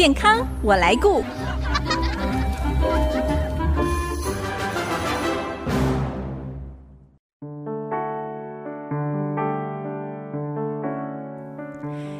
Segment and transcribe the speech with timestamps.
[0.00, 1.22] 健康我来顾。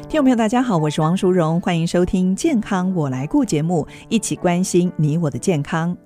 [0.07, 5.97] 听众朋友，大家好，我是王淑荣，欢迎收听《健康我来顾》节目，一起关心你我的健康。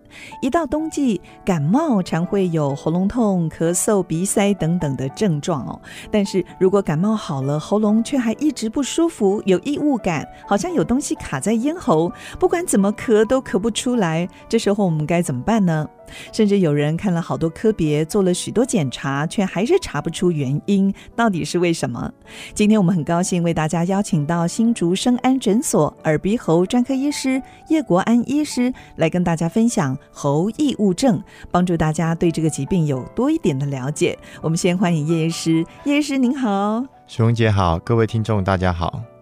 [0.42, 5.80] 一到冬季，感冒常会有喉咙痛、咳嗽、鼻塞等等的症状哦。
[6.12, 15.88] 但是如果感冒好了，喉咙却还一直不舒服，有异物感，好像有东西卡在咽喉，不管怎么咳都咳不出来，这时候我们该怎么办呢？
[16.32, 22.12] 甚至有人看了好多科别，做了许多检查，却还是查不出原因，到底是为什么？
[22.54, 29.98] 今天我们很高兴为大家邀请到新竹声安诊所耳鼻喉专科医师叶国安医师来跟大家分享。
[30.12, 34.18] 喉异物症，帮助大家对这个疾病有多一点的了解。
[34.42, 39.15] 我们先欢迎叶医师，叶医师您好，熊姐好，各位听众大家好。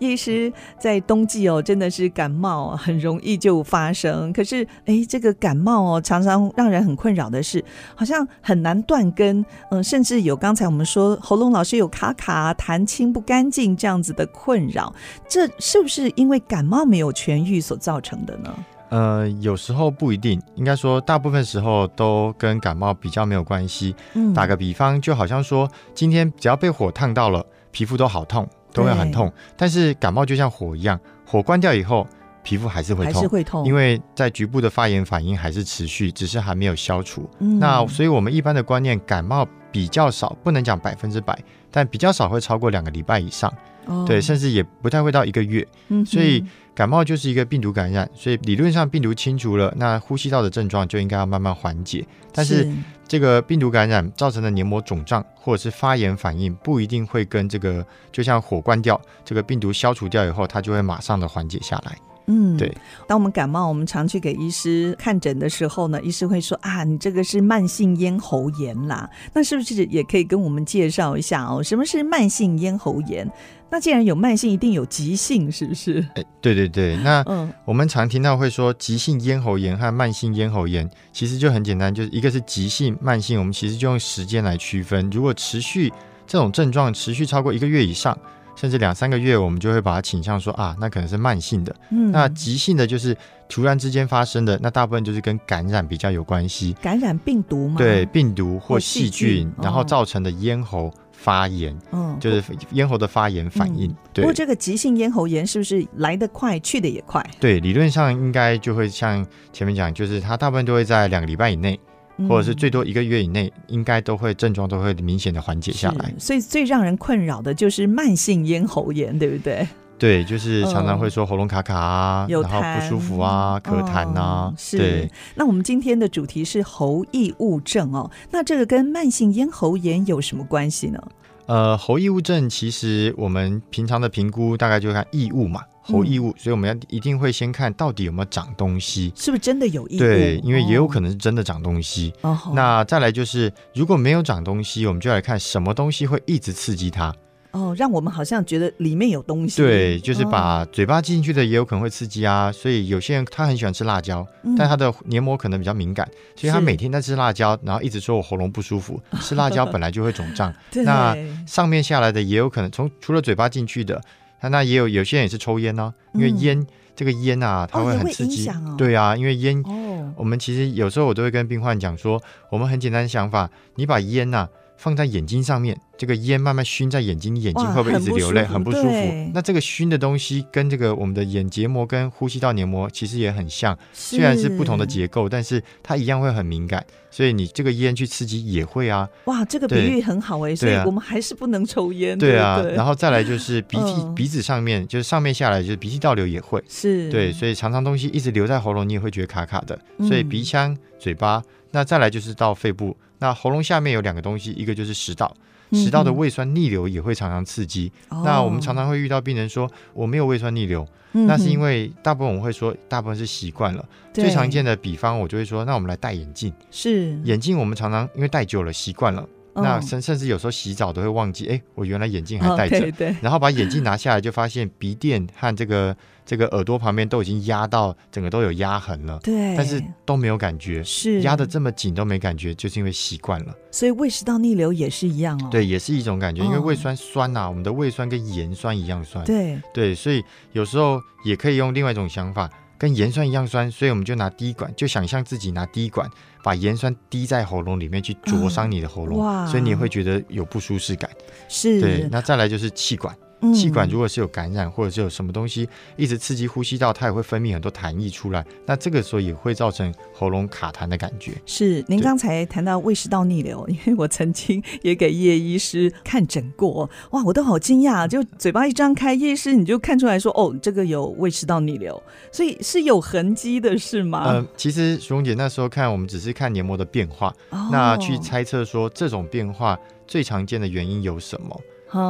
[0.00, 4.32] 叶医师在冬季哦，真的是感冒很容易就发生。
[4.32, 14.92] 可是哎，这个感冒哦，常常让人很困扰的是，好像很难断根，嗯，甚至有刚才我们说喉咙老是有卡卡、痰清不干净这样子的困扰，
[15.28, 18.54] 这是不是因为感冒没有痊愈所造成的呢？
[18.90, 23.94] 呃，有时候不一定，应该说大部分时候都跟感冒比较没有关系。
[24.14, 29.32] 嗯，打个比方，就好像说今天只要被火烫到了，皮肤都好痛，都会很痛。
[29.56, 32.06] 但是感冒就像火一样，火关掉以后，
[32.42, 37.28] 皮肤还是会痛，还是会痛，因为在局部的发炎反应还是持续，只是还没有消除。
[37.38, 41.38] 嗯，那所以我们一般的观念，感冒比较少，不能讲百分之百，
[41.70, 43.52] 但比较少会超过两个礼拜以上。
[43.90, 45.66] 哦，对，甚至也不太会到一个月。
[45.88, 46.42] 嗯，所以。
[46.72, 52.02] 感冒就是一个病毒感染，所以理论上病毒清除了，那呼吸道的症状就应该要慢慢缓解。
[52.32, 52.66] 但是
[53.06, 61.98] 这个病毒感染造成的黏膜肿胀或者是发炎反应，不一定会跟这个就像火关掉，这个病毒消除掉以后，它就会马上的缓解下来。
[62.30, 62.72] 嗯，对。
[63.08, 69.10] 当我们感冒，我们常去给医师看诊的时候呢，医师会说啊，你这个是慢性咽喉炎啦。
[69.34, 71.60] 那是不是也可以跟我们介绍一下哦？
[71.60, 73.28] 什么是慢性咽喉炎？
[73.72, 76.04] 那既然有慢性，一定有急性，是不是？
[76.14, 76.96] 哎，对对对。
[77.02, 77.24] 那
[77.64, 85.10] 我们常听到会说急性咽喉炎和慢性咽喉炎，其实就很简单，就是一个是急性、慢性，我们其实就用时间来区分。
[85.10, 85.92] 如果持续
[86.26, 88.16] 这种症状持续超过一个月以上。
[88.60, 91.74] 甚至两三个月，我们就会把它倾向说啊，那可能是慢性的。
[91.88, 93.16] 嗯，那急性的就是
[93.48, 96.74] 突然之间发生的，那大部分就是跟感染比较有关系。
[96.74, 97.76] 感染病毒吗？
[97.78, 103.88] 对，病毒或细菌，然后造成的咽喉发炎，嗯，就是咽喉的发炎反应。
[104.12, 104.22] 对。
[104.22, 107.24] 不过这个急性咽喉炎是不是来得快，去得也快？
[107.40, 111.80] 对，理论上应该就会像前面讲，就是它大部分都会在两个礼拜以内。
[112.28, 116.12] 或者是最多一个月以内，应该都会症状都会明显的缓解下来。
[116.18, 119.66] 所以最让人困扰的就是慢性咽喉炎，对不对？
[119.98, 124.50] 对，就是常常会说喉咙卡卡啊，嗯、然后不舒服啊，咳痰啊。
[124.56, 124.78] 是。
[124.78, 125.10] 对。
[125.34, 130.98] 那我们今天的主题是喉异物症哦，那这个跟慢性咽喉炎有什么关系呢？
[131.44, 135.60] 呃，喉异物症其实我们平常的评估大概就看异物嘛。
[135.90, 139.98] 喉异物，所以我们要一定会先看到底有没有长东西，是不是真的有异物？
[139.98, 142.12] 对，因为也有可能是真的长东西。
[142.22, 147.14] 哦，那再来就是如果没有长东西，我们就来看什么东西会一直刺激它。
[147.52, 149.60] 哦，让我们好像觉得里面有东西。
[149.60, 152.52] 对，就是把嘴巴进去的也有可能会刺激啊。
[152.52, 159.02] 所以有些人他很喜欢吃辣椒，嗯、但他的黏膜可能比较敏感，所以他每天在吃辣椒，然后一直说我喉咙不舒服。
[159.20, 164.00] 吃辣椒本来就会肿胀，那上面下来的也有可能从除了嘴巴进去的。
[164.40, 168.48] 那那也有有些人也是抽烟呢、啊，因为烟、嗯、这个烟啊，它会很刺激。
[168.48, 172.20] 哦哦、对啊，因为烟，哦、我们其实有时候我都会跟病患讲说，
[172.50, 174.48] 我们很简单的想法，你把烟呐、啊、
[174.80, 175.78] 放在眼睛上面。
[175.98, 178.42] 这个烟慢慢熏在眼睛，眼睛会不会一直流泪？
[178.42, 179.30] 很不舒服。
[179.34, 186.82] 那这个熏的东西跟这个我们的眼结膜跟呼吸道黏膜其实也很像，虽然是不同的结构，但是它一样会很敏感。
[187.10, 189.06] 所以你这个烟去刺激也会啊。
[189.26, 190.56] 哇，这个比喻很好哎、欸。
[190.56, 192.16] 所以我们还是不能抽烟。
[192.16, 192.62] 对啊。
[192.74, 196.62] 然后再来就是鼻涕、嗯、鼻子上面，就是上面下来就是鼻涕倒流也会。
[196.66, 197.10] 是。
[197.10, 199.78] 对，所以常常东西一直留在喉咙，你也会觉得卡卡的。
[200.08, 202.96] 所以鼻腔、嘴巴，那再来就是到肺部。
[203.18, 205.34] 那喉咙下面有两个东西，一个就是食道。
[205.72, 207.92] 食道的胃酸逆流也会常常刺激。
[208.10, 213.88] 嗯、那我们常常会遇到病人说，我没有胃酸逆流，嗯、那是因为大部分我们会说，大部分是习惯了。
[214.12, 216.52] 最常见的比方，我就会说，那我们来戴眼镜。
[216.72, 219.24] 是眼镜，我们常常因为戴久了习惯了，
[219.54, 225.96] 嗯、那甚甚至有时候洗澡都会忘记，哎，我原来眼镜还戴着，哦、对对，然后把眼镜拿下来，就发现鼻垫和这个
[226.30, 233.52] 这个耳朵旁边都已经压到整个都有压痕了，对，但是都没有感觉，是压的这么紧都没感觉，就是因为习惯了。
[233.72, 240.22] 所以胃食道逆流也是一样哦，对，也是一种感觉，因为胃酸酸呐、啊，哦、我们的胃酸跟盐酸一样酸，对对，所以
[240.52, 242.48] 有时候也可以用另外一种想法。
[242.78, 246.08] 跟盐酸一样酸，所以我们就拿滴管，就想象自己拿滴管
[246.42, 251.10] 把盐酸滴在喉咙里面去灼伤你的喉咙，嗯、所以你会觉得有不舒适感。
[251.46, 252.08] 是，对。
[252.10, 253.14] 那再来就是气管。
[253.54, 258.44] 气管如果是有感染，或者是有什么东西一直刺激呼吸道，它也会分泌很多痰液出来。
[258.66, 261.32] 那这个时候也会造成喉咙卡痰的感觉。
[261.46, 274.24] 是，您刚才谈到胃食道逆流，因为我曾经也给叶医师看诊过，哇，我都好惊讶，就嘴巴一张开，叶医师你就看出来说，哦，这个有胃食道逆流，所以是有痕迹的，是吗？
[274.26, 281.60] 呃，其实淑荣姐那时候看我们只是看黏膜的变化，哦、那去猜测说这种变化最常见的原因有什么？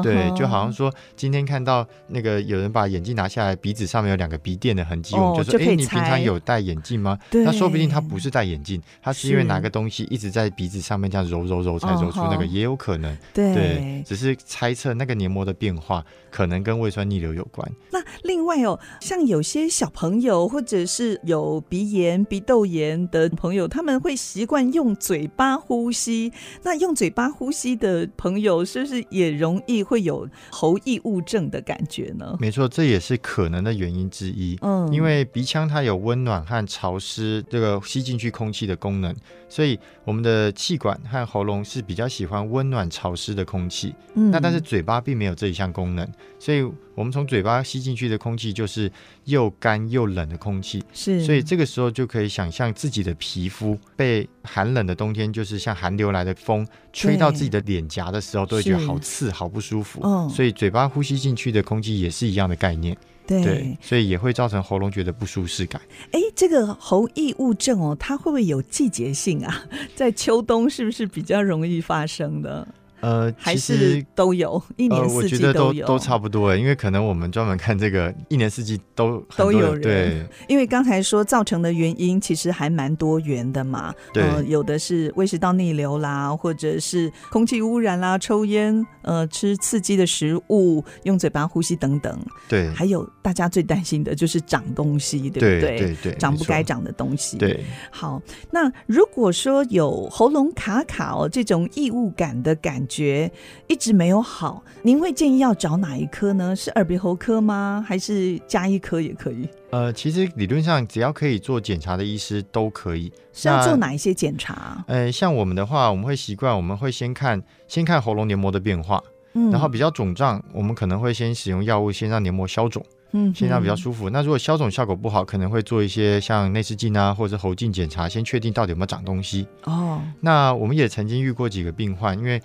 [0.03, 13.17] 对，就好像说今天看到那个有人把眼镜拿下来，鼻子上面有两个鼻垫的痕迹，哦、我们就说：“哎，你平常有戴眼镜吗？”那说不定他不是戴眼镜，他是因为拿个东西一直在鼻子上面这样揉揉揉才揉出那个，也有可能。
[13.33, 17.67] 对，对，只是猜测那个黏膜的变化可能跟胃酸逆流有关。
[17.91, 26.33] 那另外哦，像有些小朋友或者是有鼻炎、鼻窦炎的朋友，他们会习惯用嘴巴呼吸。
[26.63, 29.70] 那用嘴巴呼吸的朋友，是不是也容易？
[29.83, 32.37] 会有喉异物症的感觉呢？
[32.41, 34.59] 没错，这也是可能的原因之一。
[34.63, 39.15] 嗯，因为鼻腔它有温暖和潮湿这个吸进去空气的功能，
[39.49, 43.95] 所以我们的气管和喉咙是比较喜欢温暖潮湿的空气。
[44.15, 46.07] 嗯，那但是嘴巴并没有这一项功能，
[46.39, 46.63] 所以
[46.95, 48.91] 我们从嘴巴吸进去的空气就是
[49.25, 50.83] 又干又冷的空气。
[50.93, 60.01] 是，所以这个时候就可以想象自己的皮肤被寒冷的冬天，就是像寒流来的风吹到自己的脸颊的时候，都会觉得好刺、好不舒服。
[60.03, 62.97] 嗯，所以嘴巴呼吸进去的空气也是一样的概念。
[63.27, 65.81] 对，对，所以也会造成喉咙觉得不舒适感。
[66.11, 69.65] 哎，这个喉异物症哦，它会不会有季节性啊？
[69.95, 72.67] 在秋冬是不是比较容易发生的？
[73.01, 76.57] 呃，还是都有，一年四季都有，呃、都，都差不多。
[76.57, 79.81] 因为可能我们专门看这个，一年四季都都有人。
[79.81, 83.95] 对，因为刚才说造成的原因其实还蛮多元的嘛。
[84.13, 92.19] 对、呃，有的是胃食道逆流啦，或者是空气污染啦，抽烟，呃，吃刺激的食物，用嘴巴呼吸等等。
[92.49, 95.61] 对，还有大家最担心的就是长东西，对不对？
[95.61, 97.39] 对对对，长不该长的东西。
[97.39, 98.21] 对，好，
[98.51, 103.31] 那如果说有喉咙卡卡哦这种异物感的感觉。
[103.69, 106.55] 一直没有好，您会建议要找哪一科呢？
[106.55, 107.83] 是耳鼻喉科吗？
[107.87, 109.49] 还是加一科也可以？
[109.71, 113.13] 呃，其实理论上只要可以做检查的医师都可以。
[113.33, 114.85] 是要做哪一些检查？
[114.89, 119.01] 呃，像我们的话，我们会习惯我们会先看先看喉咙黏膜的变化，
[119.35, 124.11] 嗯，然后比较肿胀，我们可能会先使用药物，先让黏膜消肿，嗯，先让比较舒服。
[124.11, 129.47] 那如果消肿效果不好，可能会做一些像内视镜啊，或者喉镜检查，先确定到底有没有长东西。
[129.63, 132.43] 哦，那我们也曾经遇过几个病患，因为。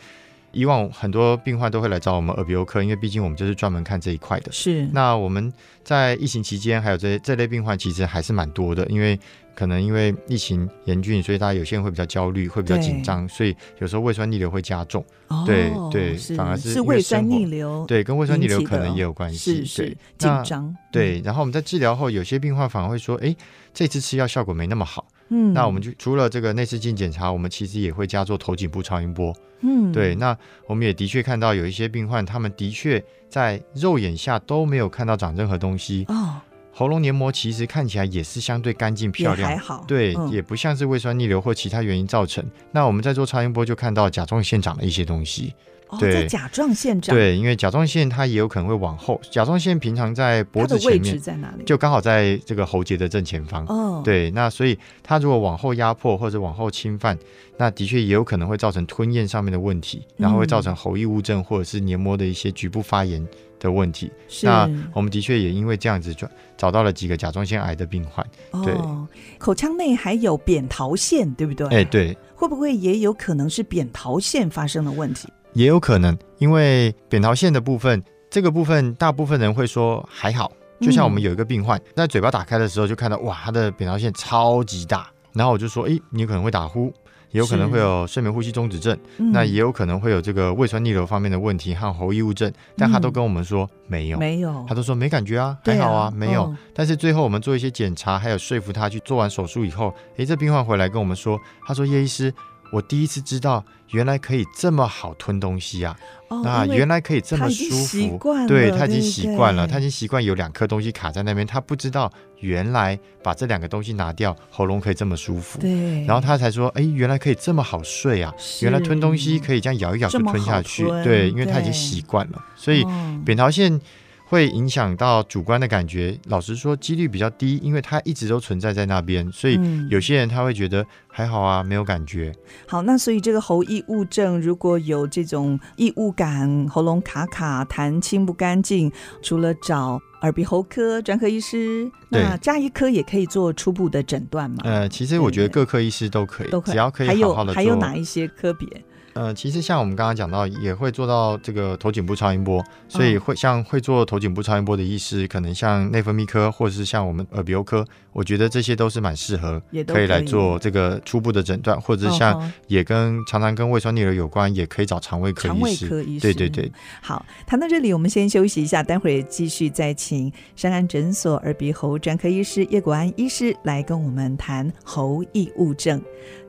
[0.55, 4.51] 以往很多病患都会来找我们耳鼻喉科，因为毕竟我们就是专门看这一块的。
[4.51, 4.87] 是。
[4.93, 5.51] 那我们
[5.83, 9.19] 在疫情期间，还有这这类病患其实还是蛮多的，因为
[9.53, 15.03] 可能因为疫情严峻，所以大家有些人会比较焦虑，会比较紧张，所以有时候胃酸逆流会加重。
[15.27, 15.43] 哦。
[15.45, 17.85] 对对，反而是是胃酸逆流。
[17.85, 19.65] 对，跟胃酸逆流可能也有关系。
[19.65, 19.97] 是是。
[20.17, 20.73] 紧张。
[20.91, 23.35] 对，然后我们在治疗后，有些病患反而会说：“哎，
[23.73, 25.53] 这次吃药效果没那么好。”嗯。
[25.53, 29.35] 那我们就除了这个内视镜检查，我们其实也会加做头颈部超音波。
[29.61, 30.37] 嗯，对，那
[30.67, 36.05] 我们也的确看到有一些病患，他们的确在肉眼下都没有看到长任何东西。
[36.09, 36.35] 哦，
[36.71, 39.83] 喉咙黏膜其实看起来也是相对干净漂亮，还好。
[39.87, 42.45] 对，嗯、也不像是胃酸逆流或其他原因造成。
[42.71, 45.53] 那我们在做超音波就看到甲状腺长了一些东西。
[45.99, 47.15] 对，在甲状腺长。
[47.15, 49.19] 对，因为甲状腺它也有可能会往后。
[49.31, 51.63] 甲状腺平常在脖子前面，它的位置在哪里？
[51.63, 53.65] 就刚好在这个喉结的正前方。
[53.67, 57.17] 哦，对，那所以它如果往后压迫或者往后侵犯，
[57.57, 63.25] 那的确也有可能会造成吞咽上面的问题，然后会造成喉异物症或者是黏膜的一些局部发炎
[63.59, 64.11] 的问题。
[64.27, 64.45] 是。
[64.45, 66.27] 那我们的确也因为这样子找
[66.57, 68.25] 找到了几个甲状腺癌的病患。
[68.63, 71.67] 对，哦，口腔内还有扁桃腺，对不对？
[71.67, 72.17] 哎，对。
[72.37, 75.29] 会不会也有可能是扁桃腺发生了问题？
[75.55, 80.51] 也有可能，因为扁桃腺的部分，这个部分大部分人会说还好。
[80.81, 85.07] 就像我们有一个病患，在嘴巴打开的时候就看到，哇，他的扁桃腺超级大。
[85.31, 86.93] 然后我就说，诶，你可能会打呼，
[87.31, 88.97] 也有可能会有睡眠呼吸中止症，
[89.31, 92.51] 那也有可能会有这个胃酸逆流方面的问题和喉异物症。
[92.77, 96.53] 但他都跟我们说没有，没有，他都说没感觉啊，还好啊，没有。
[96.73, 102.33] 但是最后我们做一些检查，还有说服他去做完手术以后，诶，这病患回来跟我们说，他说叶医师。
[102.71, 105.95] 我第一次知道原来可以这么好吞东西啊！
[106.27, 115.59] 哦、那原来可以这么舒服，对，他已经习惯了，他已经习惯有两颗东西卡在那边，他不知道原来把这两个东西拿掉，喉咙可以这么舒服。
[115.59, 118.33] 对，然后他才说，哎，原来可以这么好睡啊！
[118.61, 122.85] 原来吞东西可以这样咬一咬就吞下去，对，因为他已经习惯了，所以
[123.23, 123.79] 扁桃腺。
[124.27, 132.33] 会影响到主观的感觉，老实说，几率比较低，因为它一直都存在在那边，所以有些人他会觉得还好啊，没有感觉。
[132.67, 138.91] 好，那所以这个喉异物症如果有这种异物感、喉咙卡卡、痰清不干净，
[139.21, 144.57] 除了找耳鼻喉科专科医师，那加医科也可以做初步的诊断嘛？
[144.63, 147.55] 呃，其实我觉得各科医师都可以，都可以，只要可以好好的做。
[147.55, 148.67] 还有还有哪一些科别？
[149.15, 165.55] 呃，其实像我们刚刚讲到，也会做到这个头颈部超音波，所以会像会做头颈部超音波的医师，可能像内分泌科，或者是像我们耳鼻喉科，我觉得这些都是蛮适合，可以来做这个初步的诊断，或者像也跟常常跟胃酸逆流有关，也可以找肠胃科医师。
[165.55, 166.69] 肠胃科医师，对对对。
[167.01, 176.01] 好，谈到这里，我们先休息一下，待会儿继续再请山安诊所耳鼻喉专科医师叶国安医师来跟我们谈喉异物症。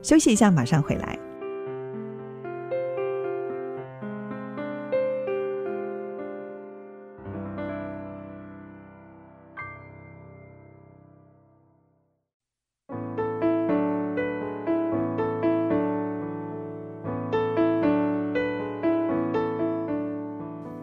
[0.03, 1.17] 休息一下，马上回来。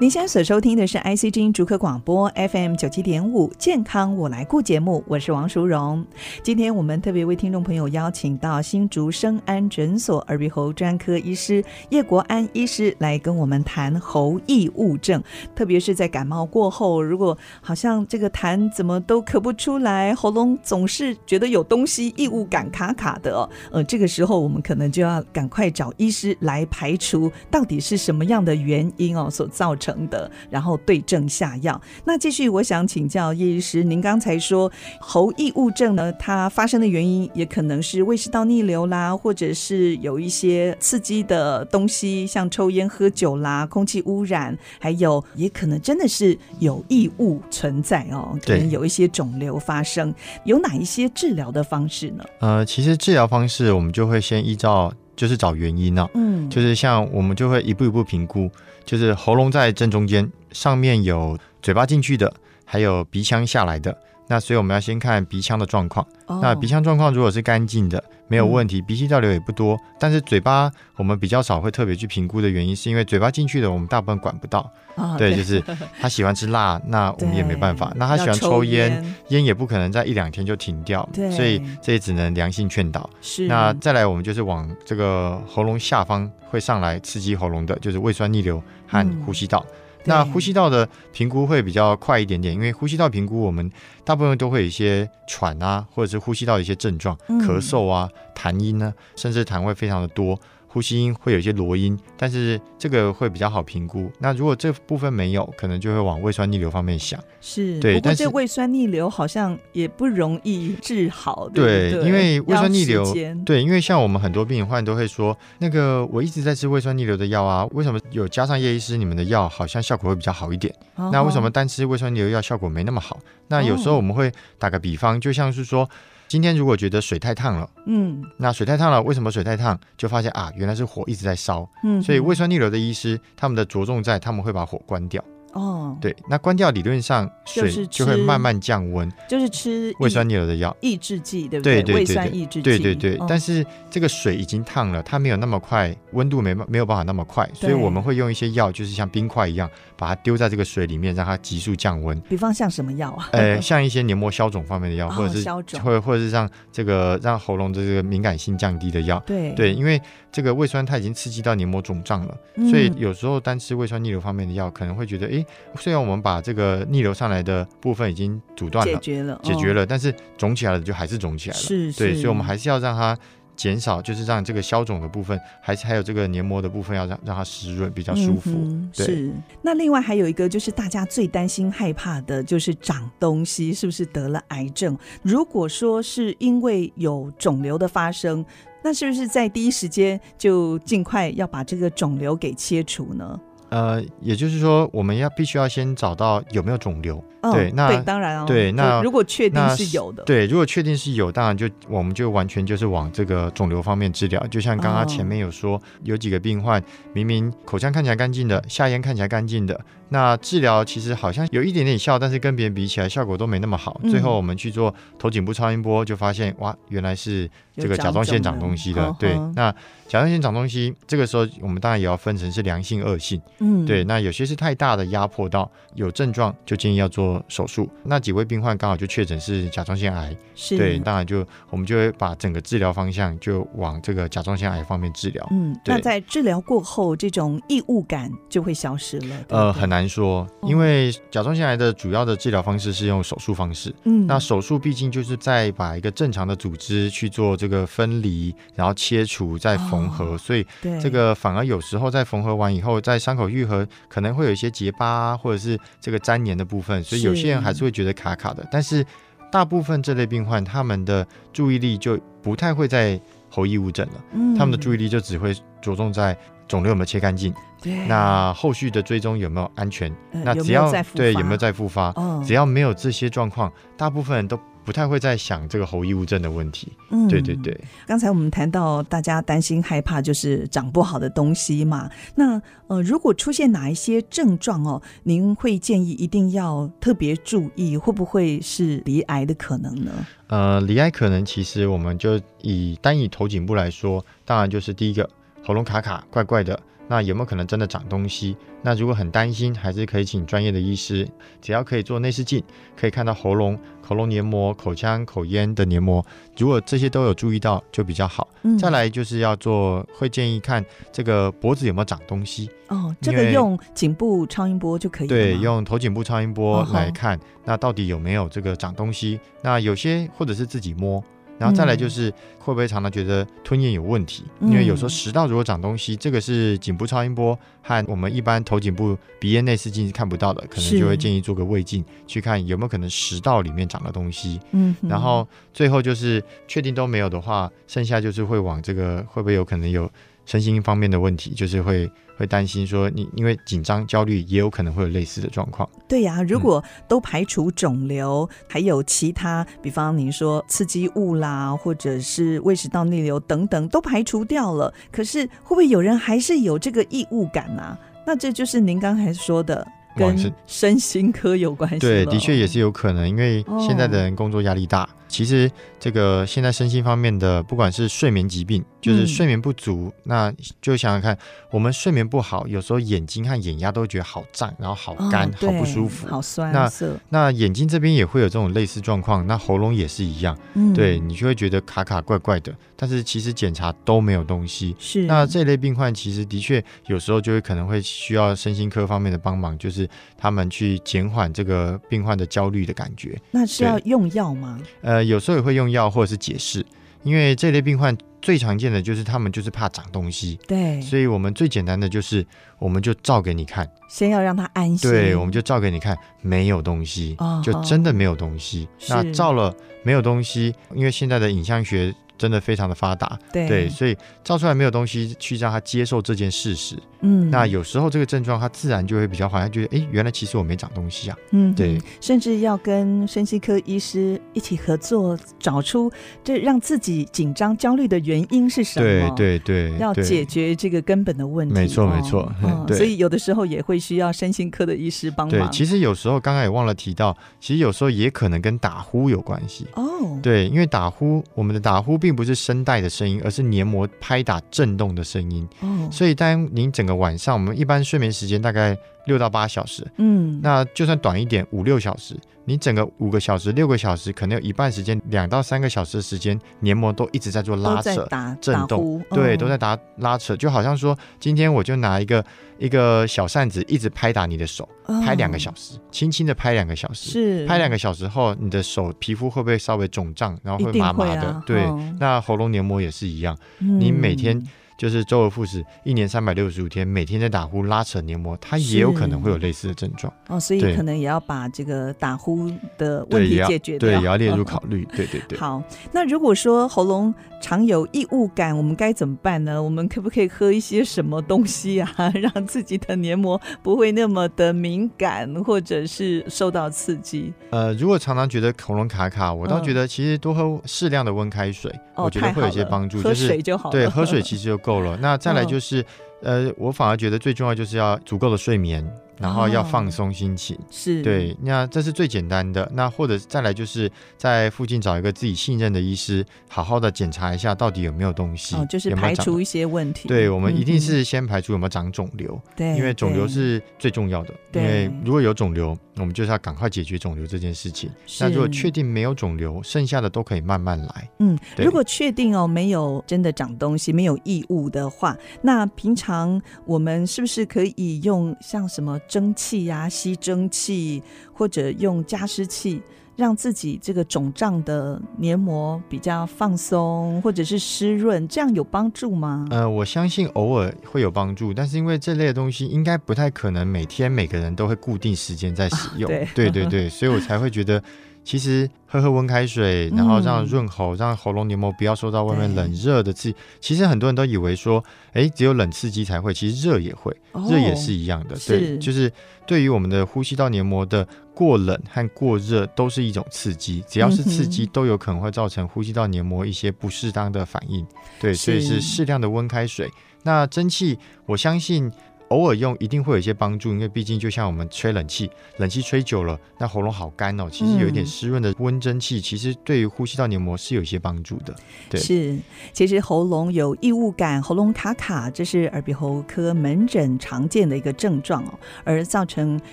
[0.00, 6.06] 您现在所收听的是 IC 之音竹科广播 FM 九七点五健康我来顾节目，我是王淑荣。
[6.40, 15.20] 今天我们特别为听众朋友邀请到新竹生安诊所耳鼻喉专科医师叶国安医师来跟我们谈喉异物症，
[15.56, 29.87] 特别是在感冒过后，如果好像这个痰怎么都咳不出来，喉咙总是觉得有东西异物感卡卡的，呃，这个时候我们可能就要赶快找医师来排除到底是什么样的原因哦所造成。
[30.08, 31.80] 的，然后对症下药。
[32.04, 50.14] 那继续，我想请教叶医师，您刚才说喉异物症呢，它发生的原因也可能是胃食道逆流啦，或者是有一些刺激的东西，像抽烟、喝酒啦，空气污染，还有也可能真的是有异物存在哦，可能有一些肿瘤发生。
[50.44, 52.24] 有哪一些治疗的方式呢？
[52.40, 54.92] 呃，其实治疗方式我们就会先依照。
[55.18, 58.48] 就是找原因呢、啊，嗯，就是像我们就会一步一步评估，
[58.84, 62.32] 就是喉咙在正中间，上面有嘴巴进去的，
[62.64, 63.94] 还有鼻腔下来的。
[64.28, 66.06] 那所以我们要先看鼻腔的状况。
[66.26, 69.74] 哦、那鼻腔状况如果是干净的，没有问题，鼻息倒流也不多。
[69.74, 74.70] 嗯、但是嘴巴我们比较少会特别去评估的原因，是因为嘴巴进去的我们大部分管不到。
[74.96, 75.62] 哦、对，就是
[76.00, 77.92] 他喜欢吃辣，那我们也没办法。
[77.96, 81.08] 那他喜欢抽烟，烟也不可能在一两天就停掉。
[81.30, 83.08] 所以这也只能良性劝导。
[83.20, 83.46] 是。
[83.46, 89.64] 那再来，我们就是往这个喉咙下方会上来刺激喉咙的，就是胃酸逆流和呼吸道。
[89.68, 89.74] 嗯
[90.08, 93.70] 那呼吸道的评估会比较快一点点，因为呼吸道评估我们
[94.04, 100.40] 大部分都会有一些喘啊，或者是呼吸道的一些症状，咳嗽啊、痰音呢，甚至痰会非常的多。
[100.70, 104.12] 呼吸音会有一些罗音，但是这个会比较好评估。
[104.18, 107.18] 那如果这部分没有，可能就会往胃酸逆流方面想。
[107.40, 107.94] 是，对。
[107.94, 111.48] 不过这胃酸逆流好像也不容易治好。
[111.48, 113.02] 对，对，因为胃酸逆流，
[113.46, 120.74] 对，因为像我们很多病患都会说，那个我一直在吃胃酸逆流的药啊，为什么有加上叶医师你们的药，好像效果会比较好一点？
[120.96, 123.18] 哦、那为什么单吃胃酸逆流药效果没那么好？
[123.48, 125.88] 那有时候我们会打个比方，就像是说。
[126.28, 129.78] 今天如果觉得水太烫了，嗯，那水太烫了，为什么水太烫？
[129.96, 135.24] 就发现啊，原来是火一直在烧，嗯，所以胃酸逆流的医师，他们的着重在他们会把火关掉。
[135.52, 141.82] 哦，对，那关掉理论上水就会慢慢降温，就是吃胃酸逆流的药，抑制剂，对不对？
[141.82, 143.18] 对对对，胃酸抑制剂，对对对。
[143.26, 152.18] 但是这个水已经烫了，它没有那么快，温度没没有办法那么快，所以我们会用一些药，就是像冰块一样，把它丢在这个水里面，让它急速降温。
[152.28, 153.28] 比方像什么药啊？
[153.32, 159.18] 呃， 像一些黏膜消肿方面的药，或者是消肿，或者或者是让这个让喉咙的这个敏感性降低的药。
[159.26, 160.00] 对对，因为
[160.30, 162.36] 这个胃酸它已经刺激到黏膜肿胀了，
[162.70, 165.37] 所以有时候单吃胃酸逆流方面的药，可能会觉得，哎，
[165.76, 173.18] 虽然我们把这个逆流上来的部分已经阻断了，解决了，哦、解决了，但是肿起来了就还是肿起来了，是，是，对，所以我们还是要让它
[173.56, 178.50] 减少，就是让这个消肿的部分，还是还有这个黏膜的部分要让让它湿润，比较舒服。
[178.52, 179.32] 嗯、对是。
[179.62, 184.96] 那另外还有一个就是大家最担心害怕的就是长东西，是不是得了癌症？
[185.22, 188.44] 如果说是因为有肿瘤的发生，
[188.84, 193.40] 那是不是在第一时间就尽快要把这个肿瘤给切除呢？
[193.70, 197.22] 呃，也就是说，我们要必须要先找到有没有肿瘤。
[197.40, 204.44] 哦、对，那对当然哦，对，那如果确定是有的，对，如果确定是有，当然就我们就完全就是往这个肿瘤方面治疗。
[204.48, 206.82] 就像刚刚前面有说，哦、有几个病患
[207.12, 209.80] 明明口腔看起来干净的，下咽看起来干净的。
[210.08, 214.00] 那治疗其实好像有一点点效，但是跟别人比起来效果都没那么好。
[214.02, 219.14] 嗯、最后我们去做头颈部超音波，就发现哇，原来是这个甲状腺长东西的。
[219.18, 219.70] 对，那
[220.06, 223.38] 甲状腺长东西，这个时候我们当然也要分成是良性、恶性。
[223.58, 224.02] 嗯，对。
[224.04, 227.86] 那有些是太大的压迫到有症状，就建议要做手术。
[228.04, 235.46] 那几位病患刚好就确诊是甲状腺癌，是对，当然就我们就会把整个治疗方向就往这个甲状腺癌方面治疗。
[235.50, 239.36] 嗯，那在治疗过后，这种异物感就会消失了。
[239.46, 239.98] 对对呃，很难。
[239.98, 243.92] 难说，因为甲状腺癌的主要的治疗方式是用手术方式。
[244.04, 250.66] 嗯，那手术毕竟就是在把一个正常的组织去做这个分离，然后切除再缝合，哦、所以
[251.00, 258.66] 这个反而有时候在缝合完以后，在伤口愈合可能会有一些结疤或者是这个粘连的部分，所以有些人还是会觉得卡卡的。
[258.70, 259.04] 但是
[259.50, 263.20] 大部分这类病患，他们的注意力就不太会在
[263.50, 266.36] 喉异物症了，嗯，他们的注意力就只会着重在。
[266.68, 267.50] 肿瘤有没有切干净？
[267.80, 270.14] 对，那后续的追踪有没有安全？
[270.32, 272.10] 呃、那只要对有没有再复发？
[272.10, 276.90] 哦、只要没有这些状况，大部分人都不太会再想这个喉异物症的问题。
[277.10, 277.78] 嗯，对对对。
[278.06, 282.08] 刚才我们谈到大家担心害怕就是长不好的东西嘛。
[282.36, 290.10] 那呃，如果出现哪一些症状哦，您会建议一定要特别注意，会不会是罹癌的可能呢？
[290.46, 295.28] 呃，罹癌可能其实我们就以单以头颈部来说，当然就是第一个。
[295.64, 298.56] 喉咙卡卡怪怪的，那有没有可能真的长东西？
[298.82, 301.26] 那如果很担心，还是可以请专业的医师，
[301.60, 302.62] 只要可以做内视镜，
[302.94, 306.24] 可以看到喉咙、喉咙黏膜、口腔、口咽的黏膜，
[306.56, 308.46] 如果这些都有注意到，就比较好。
[308.62, 312.70] 嗯，再来就是要做，会建议看这个脖子有没有长东西。
[312.88, 315.26] 哦，这个用颈部超音波就可以。
[315.26, 319.40] 对，用头颈部超音波来看，哦、那到底有没有这个长东西？
[319.62, 321.22] 那有些或者是自己摸。
[321.58, 324.44] 然后再来就是会不会常常觉得吞咽有问题？
[324.60, 334.60] 嗯、因为有时候食道如果长东西，这个是颈部超音波和我们一般头颈部鼻咽内视镜是看不到的，可能就会建议做个胃镜去看有没有可能食道里面长了东西。
[334.70, 340.10] 嗯，然后最后就是确定都没有的话，剩下就是会往这个会不会有可能有
[340.48, 342.10] 身心方面的问题，就是会。
[342.38, 345.90] 会担心说你因为紧张焦虑也有可能会有类似的状况。
[346.06, 357.98] 对呀、啊，如果都排除肿瘤，嗯、还有其他，比方您说刺激物啦，或者是胃食道逆流等等都排除掉了，可是会不会有人还是有这个异物感呢、啊？
[358.24, 359.84] 那这就是您刚才说的
[360.14, 361.98] 跟身心科有关系。
[361.98, 365.08] 对，的确也是有可能，因为现在的人工作压力大。
[365.28, 371.36] 哦其实这个现在身心方面的，不管是睡眠疾病，就是睡眠不足，嗯、那就想想看，
[371.70, 376.90] 我们睡眠不好，有时候眼睛和眼压都觉得好胀，然后好干，哦、好不舒服，好酸那
[377.28, 384.96] 那眼睛这边也会有这种类似状况，那喉咙也是一样，嗯、对你就会觉得卡卡怪怪的，但是其实检查都没有东西。
[384.98, 393.38] 是，那这类病患其实的确有时候就会可能会需要身心科方面的帮忙，就是他们去减缓这个病患的焦虑的感觉。
[393.50, 394.80] 那是要用药吗？
[395.02, 395.17] 呃。
[395.18, 396.84] 呃，有时候也会用药或者是解释，
[397.24, 402.46] 因为这类病患最常见的就是他们就是怕长东西，对，所以我们最简单的就是
[402.78, 408.88] 我们就照给你看，先要让他安心，对，我们就照给你看，没有东西，哦、就真的没有东西。
[409.08, 412.14] 哦、那照了没有东西，因为现在的影像学。
[412.38, 416.96] 真的非常的发达，对，对，所以造出来没有东西，去让他接受这件事实。
[417.20, 421.36] 嗯，那有时候这个症状他自然就会比较好，他觉得哎，原来其实我没长东西啊。
[421.50, 426.10] 嗯，对，甚至要跟身心科医师一起合作，找出
[426.44, 429.34] 这让自己紧张焦虑的原因是什么。
[429.36, 431.74] 对对对，要解决这个根本的问题。
[431.74, 435.68] 没错没错，嗯，所以有的时候也会需要身心科的医师帮忙。
[435.68, 439.88] 对，其实有时候刚刚也忘了提到，其实有时候也可能跟打呼有关系。
[439.94, 443.08] 哦，对，因为打呼，我们的打呼并不是声带的。
[443.08, 445.66] 声音，而是黏膜拍打震动的声音。
[445.80, 448.94] 哦，所以当您整个晚上，我们一般睡眠时间大概
[449.28, 452.34] 六到八小时，嗯，那就算短一点，五六小时。
[452.64, 458.28] 你整个五个小时、六个小时，可能有一半时间，两到三个小时的时间，黏膜都一直在做拉扯、
[458.60, 462.44] 震动，对，都在打拉扯，就好像说，今天我就拿一个
[462.76, 464.86] 一个小扇子，一直拍打你的手，
[465.24, 467.66] 拍两个小时，轻轻的拍两个小时，是。
[467.66, 471.62] 拍两个小时后，你的手皮肤会不会稍微肿胀，然后会麻麻的？
[471.64, 471.82] 对，
[472.20, 474.62] 那喉咙黏膜也是一样，你每天。
[474.98, 480.30] 就是周而复始，一年三百六十五天，每天在打呼、拉扯黏膜，它也有可能会有类似的症状。
[480.48, 485.06] 哦，所以可能也要把这个打呼的问题解决掉，对，也要列入考虑。
[485.16, 485.56] 对对对。
[485.56, 485.80] 好，
[486.10, 487.32] 那如果说喉咙
[487.62, 489.80] 常有异物感，我们该怎么办呢？
[489.80, 497.54] 我们可不可以喝一些什么东西啊， 让自己的黏膜不会那么的敏感，或者是受到刺激？
[497.70, 503.22] 呃，如果常常觉得喉咙卡卡，我倒觉得其实多喝适量的温开水，哦，我觉得会有一些帮助。
[503.22, 503.92] 就是喝水就好了。
[503.92, 505.18] 对，喝水 其实就够了。
[505.20, 506.04] 那再来就是，
[506.40, 509.04] 呃，我反而觉得最重要就是要足够的睡眠。
[509.38, 512.90] 然后要放松心情，哦、是对，那这是最简单的。
[512.94, 520.28] 那或者再来就是在附近找一个自己信任的医师，好好的检查一下到底有没有东西，哦，就是排除一些问题。
[520.28, 524.54] 对，我们一定是先排除有没有长肿瘤，对、嗯，因为肿瘤是最重要的。
[524.72, 528.10] 对，因为如果有肿瘤，我们就是要赶快解决肿瘤这件事情。
[528.40, 531.30] 那如果确定没有肿瘤，剩下的都可以慢慢来。
[531.38, 540.08] 嗯，如果确定哦没有真的长东西，没有异物的话，那平常我们是不是可以用像什么蒸汽呀、啊？
[540.08, 543.00] 吸蒸汽或者用加湿器，
[543.36, 549.66] 让自己这个肿胀的黏膜比较放松，或者是湿润，这样有帮助吗？
[549.70, 558.02] 呃，我相信偶尔会有帮助，但是因为这类的东西应该不太可能每天每个人都会固定时间在使用，啊、对，对对对，所以我才会觉得。
[558.48, 563.58] 其实喝喝温开水，然后让润喉，嗯、让喉咙黏膜不要受到外面冷热的刺激。
[563.78, 568.56] 其实很多人都以为说，哎，只有冷刺激才会，其实热也会，哦、热也是一样的。
[568.66, 569.30] 对，就是
[569.66, 578.06] 对于我们的呼吸道黏膜的过冷和过热都是一种刺激，只要是刺激都有可能会造成呼吸道黏膜一些不适当的反应。
[578.40, 580.10] 对，所以是适量的温开水。
[580.42, 582.10] 那蒸汽，我相信。
[582.48, 587.68] 偶尔用一定会有一些帮助，因为毕竟就像我们吹冷气，冷气吹久了，那喉咙好干哦。
[587.70, 591.74] 其实有一点湿润的温蒸汽，嗯、其实对于呼吸道黏膜是有一些帮助的。
[592.08, 592.58] 对，是，
[592.92, 598.78] 其实喉咙有异物感、喉咙卡卡，这是耳鼻喉科门诊常见的一个症状哦。
[599.04, 599.78] 而造成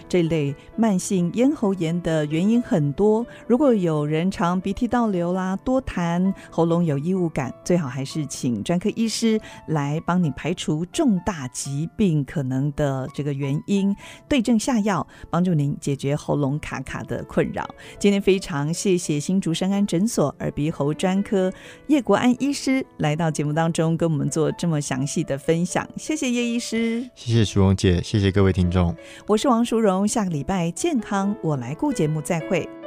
[0.07, 3.25] 这类慢性咽喉炎的原因很多。
[3.47, 12.55] 如果有人常鼻涕倒流啦、多痰、喉咙有异物感，最好还是请专科医师来帮你排除重大疾病可能。
[12.55, 13.93] 可能的这个原因，
[14.29, 17.67] 对症下药，帮助您解决喉咙卡卡的困扰。
[17.97, 21.51] 今天非常谢谢新竹山安诊所耳鼻喉专科
[21.87, 25.89] 叶国安医师来到节目当中，跟我们做这么详细的分享。
[25.97, 28.95] 谢谢叶医师，谢谢淑荣姐，谢谢各位听众。
[29.27, 32.84] 我是王淑荣，下个礼拜健康我来顾节目再会。